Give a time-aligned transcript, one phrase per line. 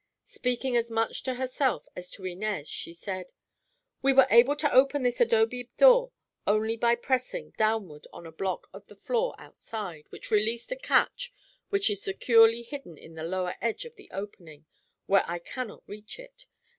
[0.25, 3.33] Speaking as much to herself as to Inez she said:
[4.01, 6.11] "We were able to open this adobe door
[6.47, 11.31] only by pressing downward on a block of the floor outside, which released a catch
[11.69, 16.47] which is securely hidden in the lower edge of the opening—where I cannot reach it.